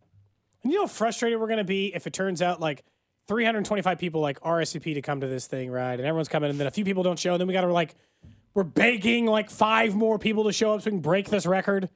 [0.64, 2.84] And you know how frustrated we're going to be if it turns out like
[3.28, 5.92] 325 people like RSVP to come to this thing, right?
[5.94, 7.34] And everyone's coming, and then a few people don't show.
[7.34, 7.94] And then we got to like,
[8.52, 11.88] we're begging like five more people to show up so we can break this record.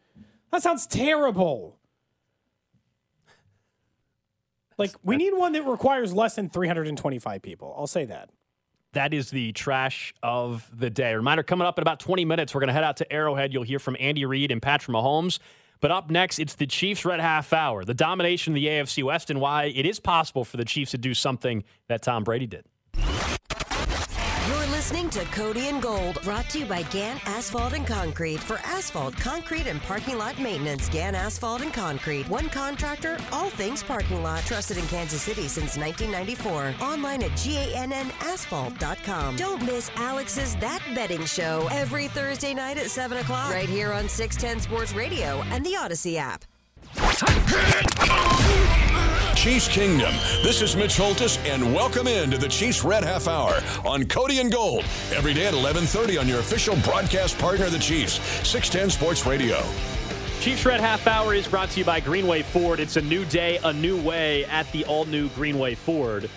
[0.53, 1.81] That sounds terrible.
[4.79, 7.75] Like, we need one that requires less than 325 people.
[7.77, 8.31] I'll say that.
[8.93, 11.15] That is the trash of the day.
[11.15, 13.53] Reminder coming up in about 20 minutes, we're going to head out to Arrowhead.
[13.53, 15.39] You'll hear from Andy Reid and Patrick Mahomes.
[15.81, 19.31] But up next, it's the Chiefs' red half hour, the domination of the AFC West,
[19.31, 22.65] and why it is possible for the Chiefs to do something that Tom Brady did.
[24.85, 28.39] Listening to Cody and Gold, brought to you by Gann Asphalt and Concrete.
[28.39, 32.29] For asphalt, concrete, and parking lot maintenance, Gann Asphalt and Concrete.
[32.29, 34.45] One contractor, all things parking lot.
[34.45, 36.75] Trusted in Kansas City since 1994.
[36.87, 39.37] Online at GANNasphalt.com.
[39.37, 44.07] Don't miss Alex's That Betting Show every Thursday night at 7 o'clock, right here on
[44.07, 46.45] 610 Sports Radio and the Odyssey app.
[49.45, 50.15] Chiefs Kingdom.
[50.43, 54.51] This is Mitch Holthus, and welcome into the Chiefs Red Half Hour on Cody and
[54.51, 58.15] Gold every day at 11:30 on your official broadcast partner, the Chiefs,
[58.49, 59.63] 610 Sports Radio.
[60.41, 62.81] Chiefs Red Half Hour is brought to you by Greenway Ford.
[62.81, 66.31] It's a new day, a new way at the all new Greenway Ford.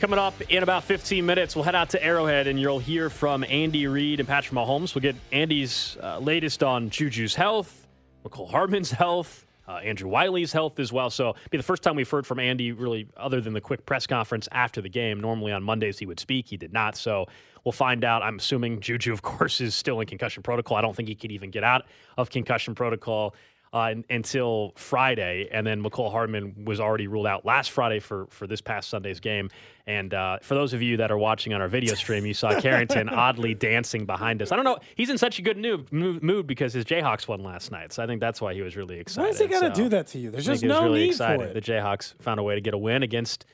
[0.00, 3.44] Coming up in about 15 minutes, we'll head out to Arrowhead and you'll hear from
[3.44, 4.94] Andy Reid and Patrick Mahomes.
[4.94, 7.86] We'll get Andy's uh, latest on Juju's health,
[8.24, 11.10] Mecole Hardman's health, uh, Andrew Wylie's health as well.
[11.10, 14.06] So, be the first time we've heard from Andy, really, other than the quick press
[14.06, 15.20] conference after the game.
[15.20, 16.96] Normally on Mondays he would speak, he did not.
[16.96, 17.26] So,
[17.64, 18.22] we'll find out.
[18.22, 20.76] I'm assuming Juju, of course, is still in concussion protocol.
[20.76, 21.84] I don't think he could even get out
[22.16, 23.34] of concussion protocol
[23.72, 28.46] uh, until Friday, and then Mecole Hardman was already ruled out last Friday for for
[28.46, 29.50] this past Sunday's game.
[29.88, 32.60] And uh, for those of you that are watching on our video stream, you saw
[32.60, 34.52] Carrington oddly dancing behind us.
[34.52, 34.76] I don't know.
[34.96, 38.02] He's in such a good mood, mood mood because his Jayhawks won last night, so
[38.02, 39.24] I think that's why he was really excited.
[39.24, 40.30] Why is he got to So do that to you?
[40.30, 41.40] There's I just think no really need excited.
[41.40, 41.54] for it.
[41.54, 43.46] The Jayhawks found a way to get a win against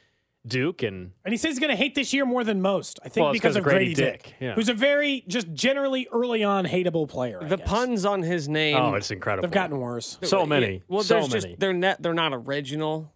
[0.47, 2.99] Duke, and And he says he's going to hate this year more than most.
[3.05, 4.55] I think Well, it's because 'cause of of Grady Grady, Dick, Dick, yeah.
[4.55, 7.39] who's a very just generally early on hateable player.
[7.43, 7.67] I The guess.
[7.69, 8.77] puns on his name.
[8.77, 9.47] oh, it's incredible.
[9.49, 10.19] They've gotten worse.
[10.23, 11.41] so many, Well, so there's many.
[11.51, 13.14] just they're not they're not original.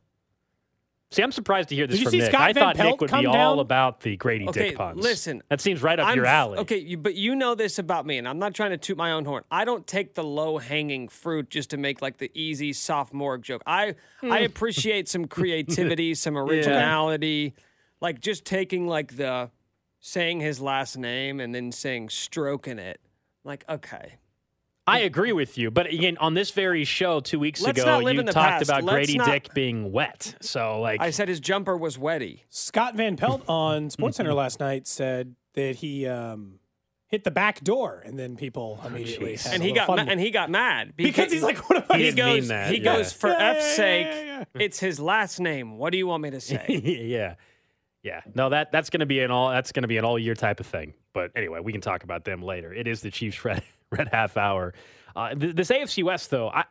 [1.10, 2.30] See, I'm surprised to hear this Did you from see Nick.
[2.32, 5.00] Scott I Van thought Nick would come be all about the Grady Okay, Dick puns.
[5.02, 5.42] listen.
[5.48, 6.58] that seems right up I'm your alley.
[6.58, 9.12] Okay, you, but you know this about me, and I'm not trying to toot my
[9.12, 9.42] own horn.
[9.50, 13.62] I don't take the low hanging fruit just to make like the easy sophomore joke.
[13.66, 14.32] I Hmm.
[14.32, 17.54] I appreciate some creativity, some originality,
[18.02, 19.50] like just taking like the
[20.00, 23.00] saying his last name and then saying stroking it.
[23.44, 24.16] Like okay,
[24.88, 28.14] I agree with you, but again, on this very show two weeks Let's ago, not
[28.14, 28.64] you talked past.
[28.68, 30.34] about Let's Grady not- Dick being wet.
[30.40, 32.40] So, like, I said his jumper was wetty.
[32.50, 36.58] Scott Van Pelt on SportsCenter last night said that he um,
[37.08, 39.44] hit the back door, and then people immediately jeez.
[39.44, 41.78] had And a he got fun ma- and he got mad because he's like, "What
[41.78, 42.84] am I?" He he didn't mean goes that, he yeah.
[42.96, 44.06] goes for Yeah, F's yeah, sake.
[44.06, 45.78] yeah, yeah, It's his last name.
[45.78, 46.64] What do you want me to say?
[46.68, 47.34] yeah,
[48.02, 48.20] yeah.
[48.34, 50.34] No, that that's going to be an all that's going to be an all year
[50.34, 50.94] type of thing.
[51.12, 52.72] But anyway, we can talk about them later.
[52.72, 53.62] It is the Chiefs red
[53.96, 54.74] red half hour.
[55.16, 56.64] Uh, th- this AFC West, though, I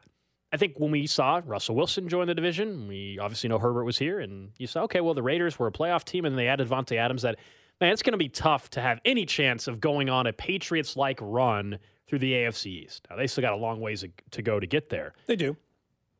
[0.52, 3.98] I think when we saw Russell Wilson join the division, we obviously know Herbert was
[3.98, 6.70] here, and you saw okay, well the Raiders were a playoff team, and they added
[6.70, 7.24] Davante Adams.
[7.24, 7.38] That
[7.82, 10.96] man, it's going to be tough to have any chance of going on a Patriots
[10.96, 13.06] like run through the AFC East.
[13.10, 15.14] Now they still got a long ways to go to get there.
[15.26, 15.58] They do.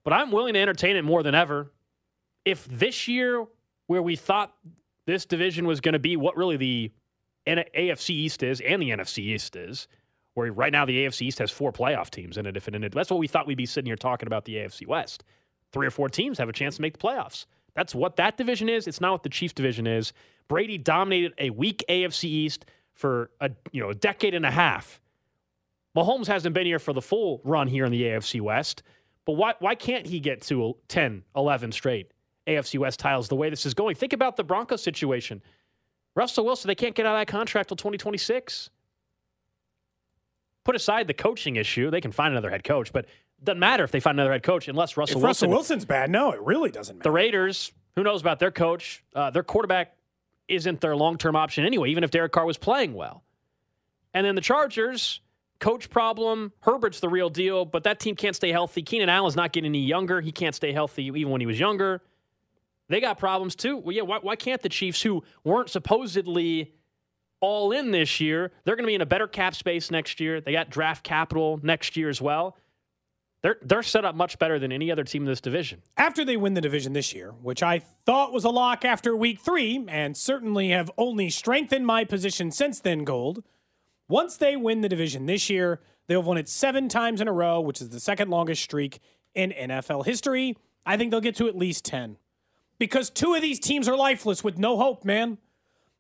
[0.04, 1.72] But I'm willing to entertain it more than ever.
[2.46, 3.46] If this year,
[3.88, 4.54] where we thought
[5.06, 6.92] this division was going to be what really the
[7.46, 9.88] AFC East is and the NFC East is,
[10.38, 12.56] where right now the AFC East has four playoff teams in it.
[12.56, 14.54] If it, and it, that's what we thought we'd be sitting here talking about the
[14.54, 15.24] AFC West.
[15.72, 17.48] Three or four teams have a chance to make the playoffs.
[17.74, 18.86] That's what that division is.
[18.86, 20.14] It's not what the Chiefs division is.
[20.48, 25.02] Brady dominated a weak AFC East for a you know a decade and a half.
[25.96, 28.84] Mahomes hasn't been here for the full run here in the AFC West,
[29.26, 32.12] but why why can't he get to 10, 11 straight
[32.46, 33.96] AFC West titles the way this is going?
[33.96, 35.42] Think about the Broncos situation.
[36.14, 38.70] Russell Wilson, they can't get out of that contract till 2026.
[40.68, 43.86] Put aside the coaching issue, they can find another head coach, but it doesn't matter
[43.86, 45.48] if they find another head coach unless Russell if Wilson.
[45.48, 47.04] Russell Wilson's bad, no, it really doesn't matter.
[47.04, 49.02] The Raiders, who knows about their coach?
[49.16, 49.96] Uh, their quarterback
[50.50, 53.24] isn't their long term option anyway, even if Derek Carr was playing well.
[54.14, 55.22] And then the Chargers,
[55.60, 56.52] coach problem.
[56.60, 58.82] Herbert's the real deal, but that team can't stay healthy.
[58.82, 60.20] Keenan Allen's not getting any younger.
[60.20, 62.02] He can't stay healthy even when he was younger.
[62.90, 63.78] They got problems too.
[63.78, 66.74] Well, yeah, why, why can't the Chiefs, who weren't supposedly
[67.40, 70.42] all in this year, they're going to be in a better cap space next year.
[70.42, 72.58] They got draft capital next year as well.
[73.44, 75.82] They're, they're set up much better than any other team in this division.
[75.96, 79.40] after they win the division this year, which I thought was a lock after week
[79.40, 83.44] three, and certainly have only strengthened my position since then, Gold.
[84.10, 87.32] Once they win the division this year, they'll have won it seven times in a
[87.32, 89.00] row, which is the second longest streak
[89.36, 90.58] in NFL history.
[90.86, 92.18] I think they'll get to at least 10.
[92.80, 95.38] Because two of these teams are lifeless with no hope, man.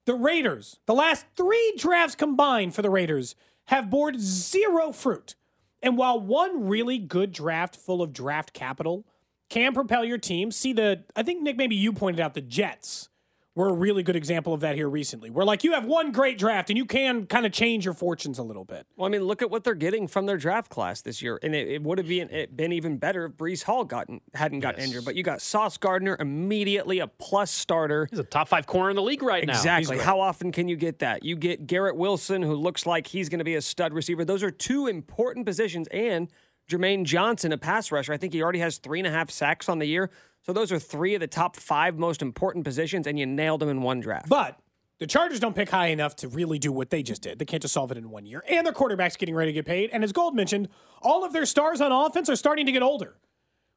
[0.07, 5.35] The Raiders, the last three drafts combined for the Raiders, have bored zero fruit.
[5.83, 9.05] And while one really good draft full of draft capital
[9.49, 13.09] can propel your team, see the, I think, Nick, maybe you pointed out the Jets
[13.57, 16.37] were a really good example of that here recently, where like you have one great
[16.37, 18.85] draft and you can kind of change your fortunes a little bit.
[18.95, 21.55] Well, I mean, look at what they're getting from their draft class this year, and
[21.55, 24.83] it, it would have been it been even better if Breece Hall gotten hadn't gotten
[24.83, 25.05] injured.
[25.05, 28.07] But you got Sauce Gardner immediately a plus starter.
[28.11, 29.53] He's a top five corner in the league right now.
[29.53, 29.97] Exactly.
[29.97, 31.23] How often can you get that?
[31.23, 34.23] You get Garrett Wilson, who looks like he's going to be a stud receiver.
[34.23, 36.29] Those are two important positions, and
[36.67, 38.13] Jermaine Johnson, a pass rusher.
[38.13, 40.09] I think he already has three and a half sacks on the year.
[40.45, 43.69] So those are three of the top five most important positions, and you nailed them
[43.69, 44.29] in one draft.
[44.29, 44.59] But
[44.99, 47.37] the Chargers don't pick high enough to really do what they just did.
[47.37, 48.43] They can't just solve it in one year.
[48.49, 49.89] And their quarterback's getting ready to get paid.
[49.91, 50.69] And as Gold mentioned,
[51.01, 53.17] all of their stars on offense are starting to get older.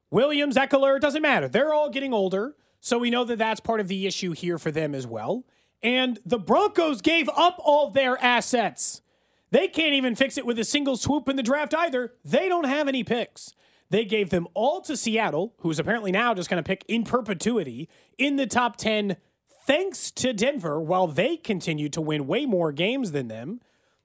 [0.09, 1.47] Williams, Ekeler, doesn't matter.
[1.47, 2.55] They're all getting older.
[2.79, 5.45] So we know that that's part of the issue here for them as well.
[5.83, 9.01] And the Broncos gave up all their assets.
[9.51, 12.13] They can't even fix it with a single swoop in the draft either.
[12.23, 13.53] They don't have any picks.
[13.89, 17.89] They gave them all to Seattle, who's apparently now just going to pick in perpetuity
[18.17, 19.17] in the top 10,
[19.67, 23.59] thanks to Denver, while they continue to win way more games than them.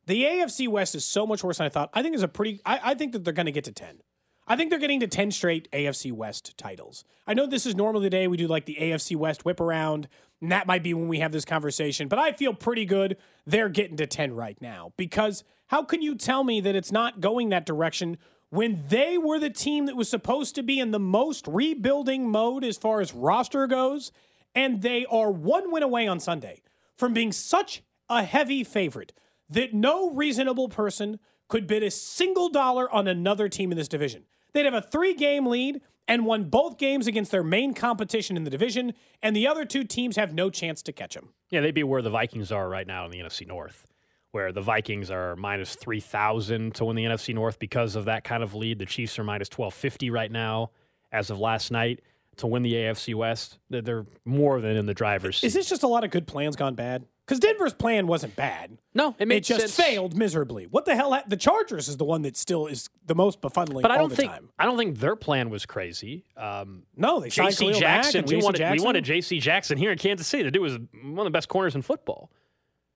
[0.07, 1.91] The AFC West is so much worse than I thought.
[1.95, 2.61] I think is a pretty.
[2.67, 4.01] I, I think that they're going to get to ten.
[4.49, 7.05] I think they're getting to ten straight AFC West titles.
[7.27, 10.09] I know this is normally the day we do like the AFC West whip around,
[10.41, 12.09] and that might be when we have this conversation.
[12.09, 16.15] But I feel pretty good they're getting to ten right now because how can you
[16.15, 18.19] tell me that it's not going that direction
[18.51, 22.65] when they were the team that was supposed to be in the most rebuilding mode
[22.65, 24.13] as far as roster goes,
[24.55, 26.63] and they are one win away on Sunday
[26.97, 29.13] from being such a heavy favorite
[29.51, 31.19] that no reasonable person
[31.49, 34.25] could bid a single dollar on another team in this division.
[34.53, 38.45] They'd have a three game lead and won both games against their main competition in
[38.45, 38.93] the division,
[39.23, 41.31] and the other two teams have no chance to catch them.
[41.51, 43.87] Yeah, they'd be where the Vikings are right now in the NFC North,
[44.33, 48.43] where the Vikings are minus 3,000 to win the NFC North because of that kind
[48.43, 48.79] of lead.
[48.79, 50.71] The Chiefs are minus 1,250 right now
[51.13, 52.01] as of last night.
[52.39, 53.59] to win the AFC West.
[53.71, 55.47] They're- They're more than in the driver's seat.
[55.47, 57.07] Is this just a lot of good plans gone bad?
[57.27, 58.79] Because Denver's plan wasn't bad.
[58.95, 59.77] No, it made just sense.
[59.77, 60.67] failed miserably.
[60.67, 61.21] What the hell?
[61.27, 63.83] The Chargers is the one that still is the most befuddling.
[63.83, 64.49] But I all don't the think time.
[64.61, 66.25] I don't think their plan was crazy.
[66.37, 67.73] Um, No, they signed J.C.
[67.81, 68.25] Jackson.
[68.27, 68.81] We wanted Jackson.
[68.81, 69.41] we wanted J.C.
[69.41, 70.45] Jackson here in Kansas City.
[70.45, 72.31] The dude was one of the best corners in football.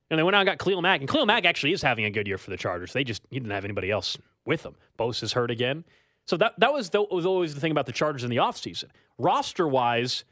[0.09, 1.01] And they went out and got Khalil Mack.
[1.01, 2.93] And Khalil Mack actually is having a good year for the Chargers.
[2.93, 4.75] They just he didn't have anybody else with him.
[4.97, 5.83] Bosa is hurt again.
[6.25, 8.85] So that that was, the, was always the thing about the Chargers in the offseason.
[9.17, 10.23] Roster wise,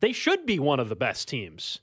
[0.00, 1.80] they should be one of the best teams.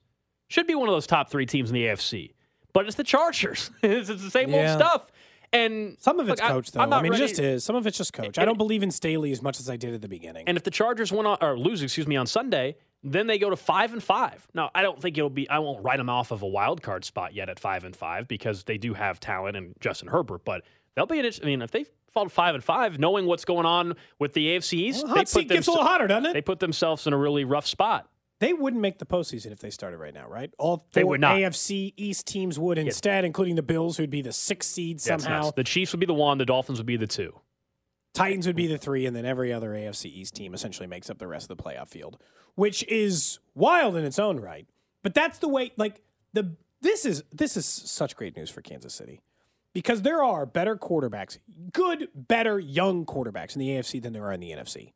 [0.49, 2.33] Should be one of those top three teams in the AFC.
[2.73, 3.71] But it's the Chargers.
[3.81, 4.71] it's, it's the same Yeah.
[4.73, 5.11] old stuff.
[5.51, 6.81] And Some of it's look, I- coach, though.
[6.81, 7.63] I'm I mean, ready- it just is.
[7.63, 8.37] Some of it's just coach.
[8.37, 10.43] I don't believe in Staley as much as I did at the beginning.
[10.47, 13.49] And if the Chargers win on, or lose, excuse me, on Sunday, then they go
[13.49, 14.47] to five and five.
[14.53, 15.49] Now, I don't think it'll be.
[15.49, 18.27] I won't write them off of a wild card spot yet at five and five
[18.27, 20.45] because they do have talent and Justin Herbert.
[20.45, 20.63] But
[20.95, 21.19] they'll be.
[21.19, 21.25] an.
[21.41, 24.47] I mean, if they fall to five and five, knowing what's going on with the
[24.55, 26.33] AFC East, Well, they hot seat gets a little hotter, doesn't it?
[26.33, 28.07] They put themselves in a really rough spot.
[28.39, 30.53] They wouldn't make the postseason if they started right now, right?
[30.57, 31.35] All They would not.
[31.35, 35.41] AFC East teams would instead, including the Bills, who'd be the sixth seed somehow.
[35.41, 35.51] nuts.
[35.55, 36.37] The Chiefs would be the one.
[36.37, 37.39] The Dolphins would be the two.
[38.13, 41.19] Titans would be the three, and then every other AFC East team essentially makes up
[41.19, 42.17] the rest of the playoff field,
[42.55, 44.67] which is wild in its own right.
[45.03, 45.71] But that's the way.
[45.77, 46.01] Like
[46.33, 49.21] the this is this is such great news for Kansas City
[49.73, 51.37] because there are better quarterbacks,
[51.73, 54.93] good, better young quarterbacks in the AFC than there are in the NFC.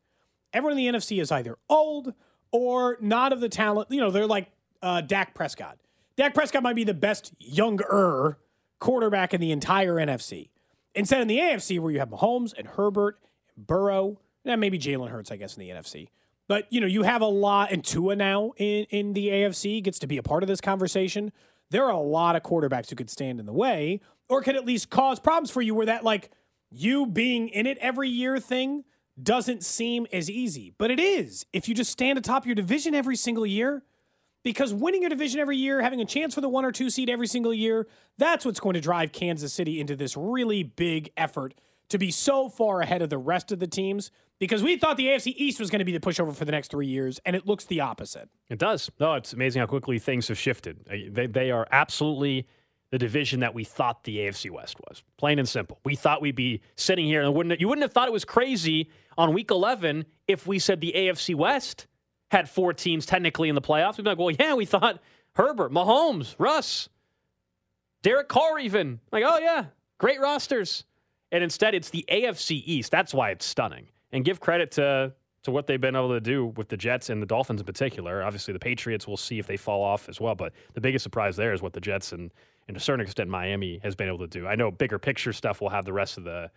[0.53, 2.13] Everyone in the NFC is either old
[2.53, 3.91] or not of the talent.
[3.91, 4.49] You know, they're like
[4.81, 5.77] uh, Dak Prescott.
[6.15, 8.37] Dak Prescott might be the best younger
[8.79, 10.49] quarterback in the entire NFC.
[10.95, 13.17] Instead, in the AFC, where you have Mahomes and Herbert,
[13.57, 16.09] and Burrow, and maybe Jalen Hurts, I guess, in the NFC.
[16.47, 19.97] But you know, you have a lot, and Tua now in in the AFC gets
[19.99, 21.31] to be a part of this conversation.
[21.71, 24.65] There are a lot of quarterbacks who could stand in the way, or could at
[24.65, 25.73] least cause problems for you.
[25.73, 26.29] Where that like
[26.69, 28.83] you being in it every year thing
[29.21, 33.15] doesn't seem as easy, but it is if you just stand atop your division every
[33.15, 33.83] single year
[34.43, 37.09] because winning your division every year, having a chance for the one or two seed
[37.09, 41.53] every single year, that's what's going to drive Kansas City into this really big effort
[41.89, 44.11] to be so far ahead of the rest of the teams.
[44.39, 46.69] Because we thought the AFC East was going to be the pushover for the next
[46.69, 48.27] three years, and it looks the opposite.
[48.49, 48.91] It does.
[48.99, 50.85] No, it's amazing how quickly things have shifted.
[50.85, 52.47] They, they are absolutely
[52.93, 55.01] the division that we thought the AFC West was.
[55.17, 55.79] Plain and simple.
[55.83, 58.87] We thought we'd be sitting here, and wouldn't you wouldn't have thought it was crazy
[59.17, 61.87] on Week 11 if we said the AFC West
[62.29, 63.97] had four teams technically in the playoffs.
[63.97, 65.01] We'd be like, well, yeah, we thought
[65.35, 66.87] Herbert, Mahomes, Russ,
[68.03, 69.65] Derek Carr, even like, oh yeah,
[69.97, 70.85] great rosters.
[71.31, 72.91] And instead, it's the AFC East.
[72.91, 73.87] That's why it's stunning.
[74.11, 77.21] And give credit to to what they've been able to do with the Jets and
[77.21, 78.23] the Dolphins in particular.
[78.23, 80.35] Obviously, the Patriots, we'll see if they fall off as well.
[80.35, 82.31] But the biggest surprise there is what the Jets and,
[82.67, 84.47] and to a certain extent, Miami has been able to do.
[84.47, 86.51] I know bigger picture stuff will have the rest of the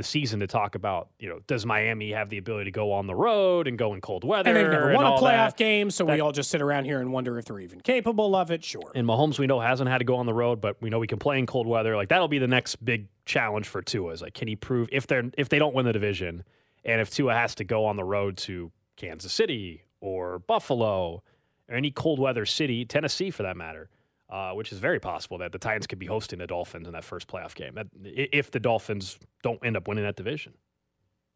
[0.00, 1.10] the season to talk about.
[1.18, 4.00] You know, does Miami have the ability to go on the road and go in
[4.00, 4.48] cold weather?
[4.48, 5.56] And they've never won a playoff that?
[5.58, 8.50] game, so we all just sit around here and wonder if they're even capable of
[8.50, 8.64] it.
[8.64, 8.90] Sure.
[8.94, 11.06] And Mahomes, we know, hasn't had to go on the road, but we know we
[11.06, 11.96] can play in cold weather.
[11.96, 14.12] Like that'll be the next big challenge for Tua.
[14.12, 16.44] Is like, can he prove if they're if they don't win the division,
[16.82, 21.22] and if Tua has to go on the road to Kansas City or Buffalo
[21.68, 23.90] or any cold weather city, Tennessee for that matter,
[24.30, 27.04] uh, which is very possible that the Titans could be hosting the Dolphins in that
[27.04, 27.74] first playoff game.
[27.74, 30.54] That, if the Dolphins don't end up winning that division.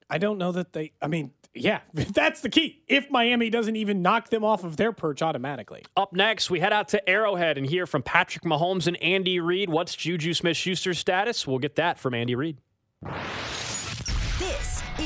[0.09, 0.92] I don't know that they.
[1.00, 2.83] I mean, yeah, that's the key.
[2.87, 5.83] If Miami doesn't even knock them off of their perch automatically.
[5.96, 9.70] Up next, we head out to Arrowhead and hear from Patrick Mahomes and Andy Reid.
[9.70, 11.46] What's Juju Smith Schuster's status?
[11.46, 12.59] We'll get that from Andy Reid.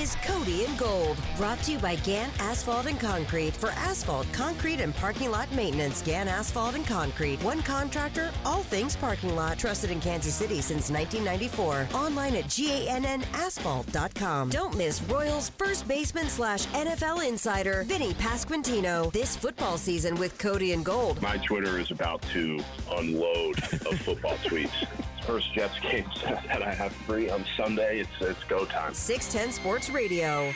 [0.09, 3.55] Is Cody and Gold, brought to you by Gant Asphalt and Concrete.
[3.55, 7.43] For asphalt, concrete, and parking lot maintenance, Gant Asphalt and Concrete.
[7.43, 9.59] One contractor, all things parking lot.
[9.59, 11.89] Trusted in Kansas City since 1994.
[11.93, 14.49] Online at GantAsphalt.com.
[14.49, 19.13] Don't miss Royals first baseman slash NFL insider, Vinny Pasquantino.
[19.13, 21.21] This football season with Cody and Gold.
[21.21, 22.59] My Twitter is about to
[22.93, 24.89] unload of football tweets.
[25.29, 28.01] First Jets game that I have free on Sunday.
[28.01, 28.95] It's it's go time.
[28.95, 30.55] 610 Sports Radio.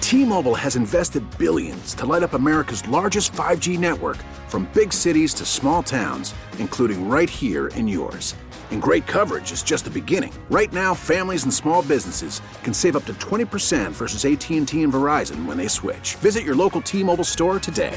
[0.00, 4.16] T-Mobile has invested billions to light up America's largest 5G network
[4.48, 8.34] from big cities to small towns, including right here in yours.
[8.72, 10.32] And great coverage is just the beginning.
[10.50, 15.46] Right now, families and small businesses can save up to 20% versus AT&T and Verizon
[15.46, 16.16] when they switch.
[16.16, 17.96] Visit your local T-Mobile store today.